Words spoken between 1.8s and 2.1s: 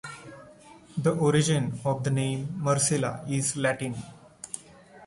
of the